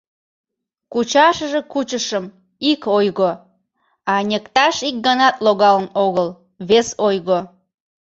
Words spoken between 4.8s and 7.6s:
ик ганат логалын огыл— вес ойго.